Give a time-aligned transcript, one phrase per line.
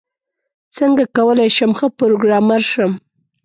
[0.75, 2.91] څنګه کولاي شم ښه پروګرامر شم؟